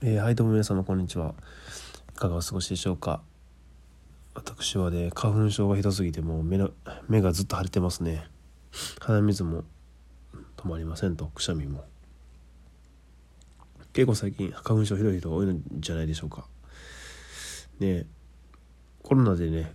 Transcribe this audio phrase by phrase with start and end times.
[0.00, 1.34] えー、はいどうも皆様こんにちは。
[2.14, 3.20] いかがお過ごしでしょうか。
[4.32, 6.70] 私はね花粉症がひどすぎてもう目の
[7.08, 8.24] 目がずっと腫れてますね。
[9.00, 9.64] 鼻水も
[10.56, 11.26] 止まりませんと。
[11.26, 11.84] くしゃみも。
[13.92, 16.46] 結構最近花粉症ひどい人が多いのじゃないでしょうか。
[17.80, 18.06] ね
[19.02, 19.72] コロナでね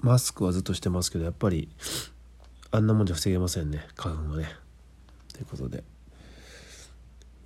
[0.00, 1.70] マスクはずっとしてますけどやっぱり
[2.72, 3.86] あんなもんじゃ防げませんね。
[3.96, 4.50] 花粉はね。
[5.32, 5.82] ということで。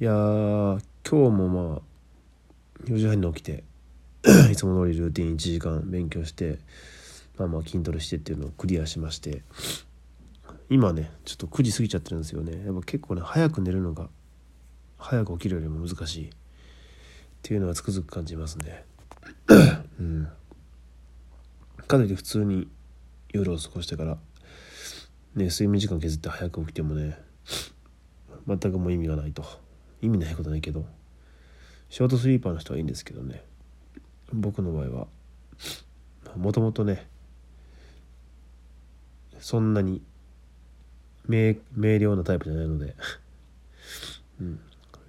[0.01, 0.79] いや
[1.11, 1.81] 今日もまあ
[2.85, 3.65] 4時半に起きて
[4.53, 6.59] いつも通りルーティン1時間勉強して
[7.39, 9.41] まあまあ筋トレしてっていうのをクリアしまして
[10.69, 12.63] 今ねちょっと9時過ぎちゃってるんですよね。
[12.63, 14.11] やっぱ結構ね早く寝るのが
[14.99, 16.31] 早く起きるよりも難しいっ
[17.41, 18.85] ていうのはつくづく感じますね。
[19.99, 20.29] うん。
[21.87, 22.69] かといって普通に
[23.31, 24.19] 夜を過ごしてから
[25.37, 27.17] ね睡眠時間削って早く起きてもね
[28.47, 29.43] 全くもう意味がないと。
[30.03, 30.98] 意味ないことないけど。
[31.91, 33.43] ショートスリーパーの人はいいんですけどね。
[34.33, 35.07] 僕の場合は。
[36.37, 37.07] もともとね
[39.41, 40.03] そんなに
[41.27, 42.95] 明瞭なタイプじゃないので、
[44.41, 44.61] うん、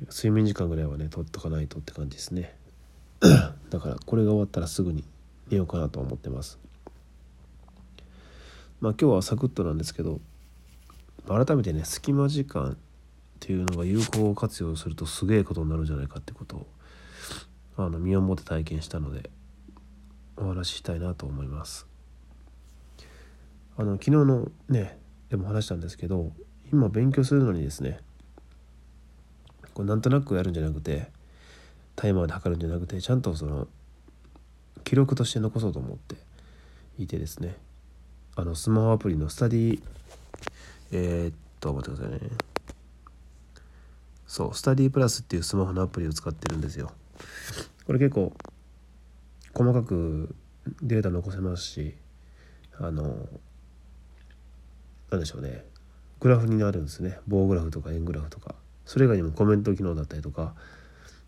[0.09, 2.55] 睡眠時間ぐらいはね取っとかないとって感じですね。
[3.69, 5.03] だからこれが終わったらすぐに
[5.49, 6.59] 寝ようかなと思ってます。
[8.81, 10.21] まあ今日はサクッとなんですけど
[11.27, 12.77] 改めてね隙間時間
[13.39, 16.67] っていうのが有効活用するとすげえことになるんじゃないかってことを
[17.77, 19.29] あの身をもって体験したので
[20.35, 21.87] お話ししたいなと思います。
[23.77, 24.97] あの昨日のね
[25.29, 26.33] でも話したんですけど
[26.73, 28.01] 今勉強するのにですね
[29.73, 31.07] これなんとなくやるんじゃなくて
[31.95, 33.69] タイマーで測るんじゃなくてちゃんとその
[34.83, 36.15] 記録として残そうと思って
[36.97, 37.55] いてですね
[38.35, 39.81] あのスマホアプリのスタディ
[40.91, 42.48] えー、っと待ってくださいね。
[44.29, 46.91] そうスタディプラスっていうスマホのアプリを使ってるんですよ。
[47.87, 48.31] これ結構
[49.55, 50.35] 細かく
[50.83, 51.95] データ残せますし
[52.77, 53.27] あの
[55.09, 55.65] 何でしょうね。
[56.19, 57.17] グラフになるんですね。
[57.27, 58.53] 棒グラフとか円グラフとか。
[58.85, 60.53] それ以外にもコメント機能だったりとか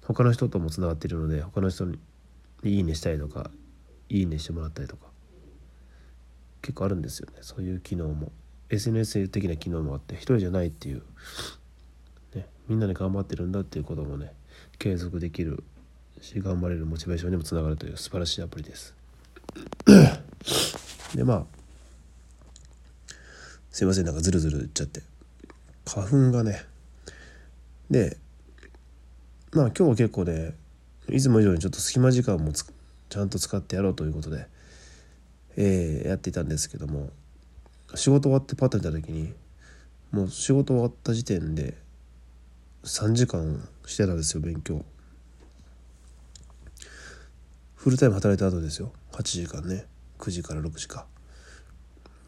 [0.05, 1.97] 他の人ともつながっているので他の人に
[2.63, 3.49] 「いいね」したりとか
[4.09, 5.07] 「いいね」してもらったりとか。
[6.61, 7.39] 結構あるんですよね。
[7.41, 8.31] そういう機能も。
[8.69, 11.01] SNS 的な機能もあって一人じゃないっていう
[12.67, 14.31] みんなで頑張ってるんだっていうこともね
[14.79, 15.63] 継続できる
[16.21, 18.93] し頑張れるモチベーションにもつながるという素晴らしいアプリです。
[21.15, 21.45] でまあ
[23.71, 25.01] すいませんなんかズルズル言っちゃって。
[25.85, 26.63] 花粉がね
[27.89, 28.17] で
[29.51, 30.53] まあ今日は結構ね
[31.09, 34.47] いつも以上にちょっと隙間時間もちゃんと使ってやろうということで、
[35.57, 37.09] えー、やっていたんですけども
[37.95, 39.33] 仕事終わってパッと見た時に
[40.11, 41.75] もう仕事終わった時点で
[42.83, 44.83] 3時間してたんですよ勉強。
[47.75, 48.91] フルタイム働いた後ですよ。
[49.13, 49.85] 8時間ね。
[50.19, 51.07] 9時から6時か。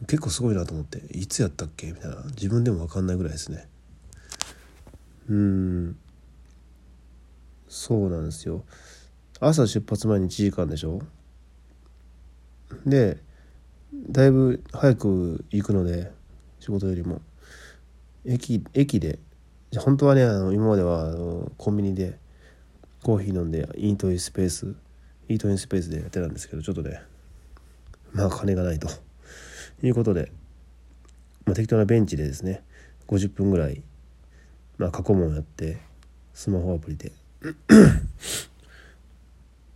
[0.08, 0.98] 結構すごいなと思って。
[1.16, 1.92] いつやったっけ？
[1.92, 2.22] みたいな。
[2.36, 3.68] 自分でも分かんないぐらいですね。
[5.28, 5.96] うん。
[7.68, 8.64] そうなんですよ。
[9.40, 11.00] 朝出発前に1時間でしょ？
[12.86, 13.18] で
[14.10, 16.10] だいぶ早く行くので
[16.58, 17.20] 仕事よりも。
[18.24, 22.18] 駅駅でゃ本当はねあの今まではあのコンビニで
[23.02, 24.74] コーヒー飲んでイートインスペース
[25.28, 27.00] イートインスペースでやってたんですけどちょっとね
[28.12, 28.88] まあ金がないと。
[29.82, 30.32] いうことで、
[31.46, 32.62] まあ、適当なベンチでですね
[33.08, 33.82] 50分ぐらい、
[34.78, 35.78] まあ、過去問やって
[36.32, 37.12] スマホアプリで。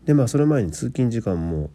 [0.05, 1.71] でまあそれ前に通勤時間も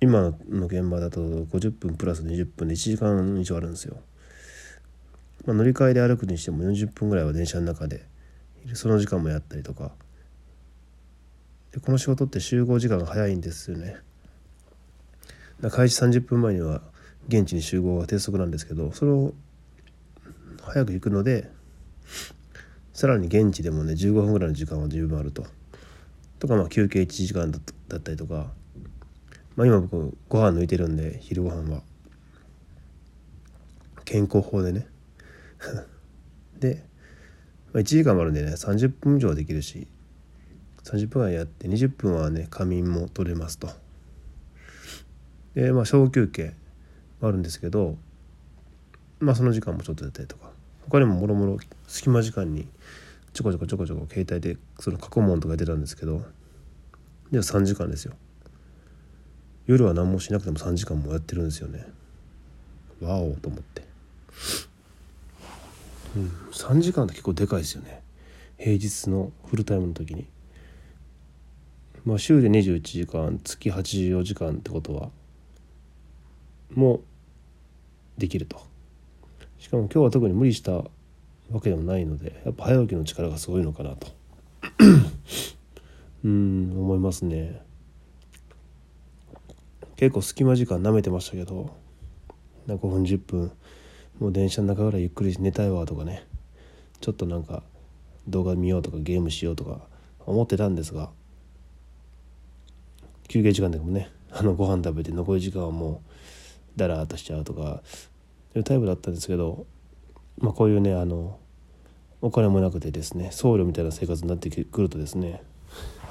[0.00, 3.98] 今の現場だと50分プラス20分で1時間以上あるんですよ。
[5.46, 8.04] まあ、乗り換えで歩くにしても40分ぐらいは電車の中で
[8.74, 9.92] その時間もやったりとか。
[11.72, 13.96] でこの仕事って集合時間が早いんですよね。
[15.70, 16.82] 開始30分前には
[17.28, 19.34] 現地に集合が鉄則なんですけどそれを
[20.62, 21.50] 早く行くので
[22.92, 25.44] さらに現地でもね15分ぐらいの時間は十分あると。
[26.38, 27.58] とかまあ休憩1時間だ
[27.96, 28.52] ったりとか、
[29.56, 31.82] まあ、今僕ご飯抜いてるんで昼ご飯は。
[34.04, 34.86] 健康法でね。
[36.58, 36.84] で、
[37.72, 39.86] まあ、1時間もあるんでね30分以上はできるし
[40.84, 43.68] 30分間やって20分はね仮眠も取れますと。
[45.54, 46.54] でまあ小休憩
[47.20, 47.96] もあるんですけど
[49.20, 50.48] まあその時間もちょっとやったりとか。
[50.88, 52.66] 他にももろもろ隙間時間に
[53.34, 56.22] ちょこちょこちょこちょこ携帯でその過去問とか出たんですけど
[57.30, 58.14] で3時間ですよ。
[59.66, 61.86] 夜は何もしなくても3時間もやってるんですよね。
[63.02, 63.82] わおと思って。
[66.18, 68.02] うん、3時間って結構でかいですよね。
[68.58, 70.26] 平日のフルタイムの時に。
[72.04, 75.10] まあ週で21時間月84時間ってことは
[76.74, 77.00] もう
[78.18, 78.60] できると。
[79.58, 80.84] しかも今日は特に無理したわ
[81.62, 84.08] けでもないのでやっぱ早起きの力がすごいのかなと。
[86.24, 87.62] うん思いますね。
[89.94, 91.76] 結構隙間時間なめてましたけど
[92.66, 93.52] 5分10分
[94.18, 96.26] もう電車の中ぐらゆっくり寝たいわとかね。
[97.00, 97.62] ちょっとなんか
[98.26, 99.80] 動画見ようとかゲームしようとか
[100.26, 101.10] 思ってたんですが
[103.28, 106.02] 休憩時間でもね あのご飯食べて残り時間はも
[106.76, 107.82] うダラーっとしちゃうとか
[108.54, 109.66] いうタイプだったんですけど、
[110.38, 111.38] まあ、こういうねあの
[112.20, 115.42] お金もなくてですね僧侶みたいな生活になってくるとですね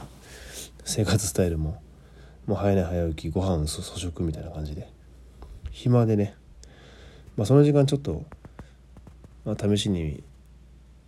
[0.85, 1.81] 生活スタイルも
[2.45, 4.89] もう早寝早起きご飯粗食みたいな感じで
[5.71, 6.35] 暇でね、
[7.37, 8.25] まあ、その時間ちょっと、
[9.45, 10.23] まあ、試しに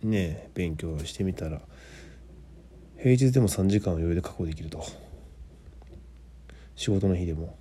[0.02, 1.60] ね勉強してみたら
[2.96, 4.84] 平日でも3時間余裕で確保できると。
[6.76, 7.56] 仕事の日でも。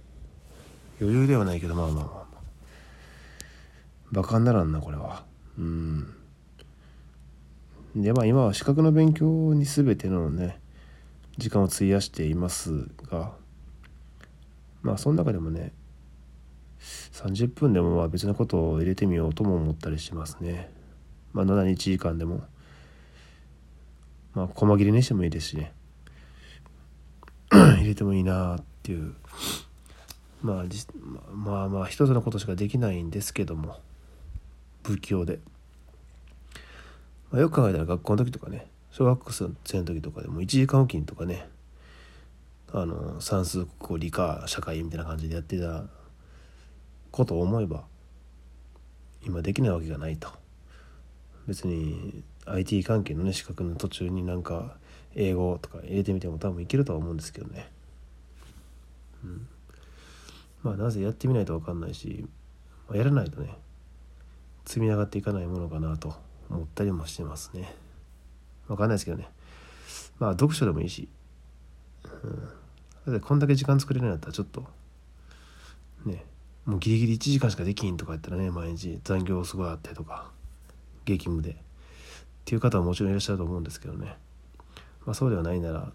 [1.02, 2.42] 余裕ではないけどまあまあまあまあ。
[4.12, 5.24] バカにならんなこれは。
[5.58, 6.14] うん。
[7.96, 10.60] でまあ今は資格の勉強に全てのね
[11.38, 13.32] 時間を費やしていますが
[14.82, 15.72] まあその中でもね
[16.80, 20.72] 30分でもまあ別なことを入れてみようとも思ったりしますね。
[21.34, 22.42] まあ7日時間でも。
[24.34, 25.74] まあ細切れにしてもいいですしね。
[27.52, 29.14] 入れてもいいなっていう。
[30.42, 30.66] まあ
[31.34, 33.78] まあまあ一つのことしかできないんですけども。
[34.84, 35.40] 不況で、
[37.32, 38.68] まあ、よく考えたら学校の時とかね。
[38.92, 41.48] 小学生の時とかでも1時間おきにとかね。
[42.72, 45.86] あの算数国語理科社会みたいな感じでやってた
[47.20, 47.84] ことを思えば
[49.26, 50.30] 今できないわけがないと。
[51.48, 54.78] 別に IT 関係のね資格の途中になんか
[55.16, 57.70] 英語とか入れてみても多分いけるとは思うんですけどね。
[59.24, 59.48] うん。
[60.64, 62.26] まあなぜやってみないと分かんないし、
[62.88, 63.50] まあ、やらないとね
[64.66, 66.16] 積み上がっていかないものかなと
[66.50, 67.76] 思ったりもしてますね。
[68.70, 69.28] 分かんないですけどね。
[70.20, 71.10] まあ読書でもいいし、
[72.24, 74.66] うん、だってこんだけ時間作れないんだったらちょっと
[76.06, 76.24] ね
[76.70, 80.30] もうギリギリ1時間しかできんとか言ったらね毎日残業すごいあってとか
[81.04, 81.56] 激務でっ
[82.46, 84.16] ていう方はもちろんいらっしゃると思うんですけどね。
[85.04, 85.92] まあそうではないなら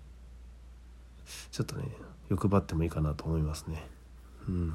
[1.53, 1.85] ちょっとね
[2.29, 3.87] 欲張ってもいいかなと思いますね。
[4.49, 4.75] うん。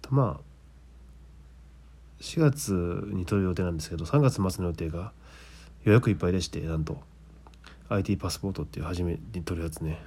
[0.00, 0.42] とまあ
[2.22, 2.72] 4月
[3.12, 5.12] に取る予定なんですけど3月末の予定が
[5.84, 7.02] 予約いっぱいでしてなんと
[7.90, 10.02] IT パスポートっていう初めに取るやつね。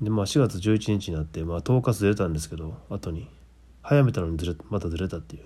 [0.00, 3.28] でまあ4月11日になって、まあ、10日ずれたんですけど後に。
[3.88, 5.44] 早めたのにずれまたずれたっていう。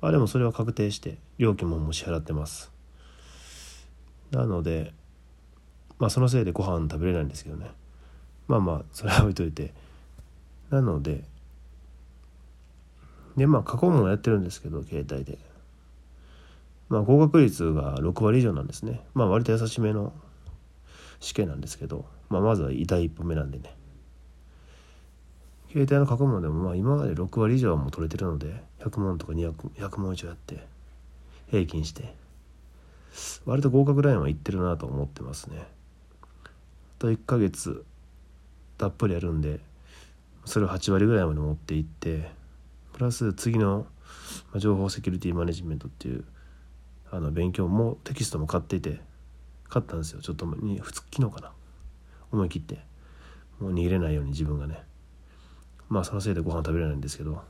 [0.00, 2.70] まあでもそれは確定して料金ももう支払ってます。
[4.30, 4.92] なので
[5.98, 7.72] まあそのせいでご飯食べれないんですけどね。
[8.46, 9.74] まあまあそれは置いといて。
[10.70, 11.24] なので
[13.36, 15.36] でまあ過去問やってるんですけど携帯で。
[16.88, 19.00] まあ合格率が6割以上なんですね。
[19.14, 20.12] まあ割と優しめの
[21.20, 23.74] 試験なんですけど、まあ、まずは第一歩目なんでね。
[25.70, 30.66] 携帯の過去問でもまあ今まで6割以上はもう取れてるので100問とか200 100問以上やって
[31.48, 32.12] 平均して
[33.44, 35.58] 割と合格ラインはいってるなと思ってますね。
[36.44, 36.48] あ
[36.98, 37.84] と1ヶ月
[38.78, 39.60] たっぷりやるんで
[40.44, 42.30] それを8割ぐらいまで持っていって
[42.92, 43.86] プラス次の
[44.56, 46.24] 情報セキュリティマネジメントっていう
[47.12, 49.00] あの勉強もテキストも買っていて
[49.70, 50.20] 買ったんですよ。
[50.20, 51.52] ちょっとに昨日かな。
[52.32, 52.78] 思い切って。
[53.60, 54.82] もう逃げれないように自分がね。
[55.88, 57.42] まあそのせいでご飯食べれないんですけど。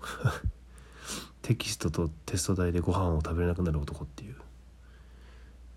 [1.42, 4.36] テキストとテスト代でご飯を食べれなくなる男っていう。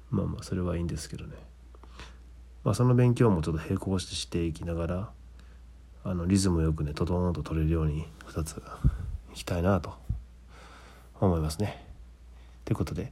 [0.09, 1.35] まあまあそれはいいんですけどね。
[2.63, 5.11] まあその勉強もちょっと並行してしていきながら
[6.03, 8.61] あのリズムよくねトトンと取れるように2つ
[9.31, 10.03] いきたいなと。
[11.25, 11.85] 思いますね。
[12.65, 13.11] ということで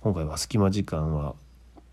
[0.00, 1.34] 今回は隙間時間は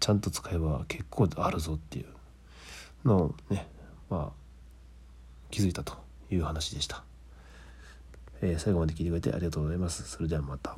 [0.01, 3.67] ちゃんと使えば結構あるぞっていうのをね
[4.10, 4.41] まあ
[5.51, 5.93] 気づいたと
[6.29, 7.03] いう話でした。
[8.41, 10.03] えー、最後まで聞いてくれてありがとうございます。
[10.03, 10.77] それではまた。